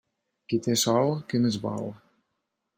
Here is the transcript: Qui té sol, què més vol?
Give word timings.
Qui 0.53 0.59
té 0.67 0.77
sol, 0.85 1.13
què 1.33 1.43
més 1.45 1.61
vol? 1.69 1.89